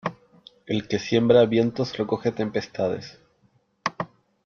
[0.65, 3.19] El que siembra vientos recoge tempestades.